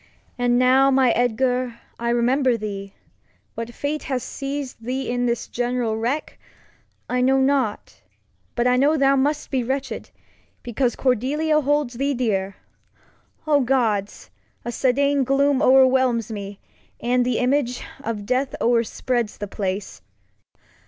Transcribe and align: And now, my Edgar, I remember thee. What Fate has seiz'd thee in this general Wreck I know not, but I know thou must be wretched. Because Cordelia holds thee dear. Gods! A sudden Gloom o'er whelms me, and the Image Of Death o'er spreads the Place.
And 0.35 0.57
now, 0.57 0.89
my 0.89 1.11
Edgar, 1.11 1.75
I 1.99 2.09
remember 2.09 2.57
thee. 2.57 2.95
What 3.53 3.71
Fate 3.75 4.01
has 4.05 4.23
seiz'd 4.23 4.81
thee 4.83 5.07
in 5.07 5.27
this 5.27 5.47
general 5.47 5.95
Wreck 5.95 6.39
I 7.07 7.21
know 7.21 7.39
not, 7.39 8.01
but 8.55 8.65
I 8.65 8.77
know 8.77 8.97
thou 8.97 9.15
must 9.15 9.51
be 9.51 9.61
wretched. 9.61 10.09
Because 10.63 10.95
Cordelia 10.95 11.61
holds 11.61 11.93
thee 11.93 12.15
dear. 12.15 12.55
Gods! 13.45 14.31
A 14.65 14.71
sudden 14.71 15.23
Gloom 15.23 15.61
o'er 15.61 15.85
whelms 15.85 16.31
me, 16.31 16.59
and 16.99 17.23
the 17.23 17.37
Image 17.37 17.83
Of 18.03 18.25
Death 18.25 18.55
o'er 18.59 18.83
spreads 18.83 19.37
the 19.37 19.45
Place. 19.47 20.01